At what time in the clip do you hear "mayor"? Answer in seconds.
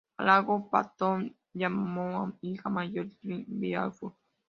2.69-3.07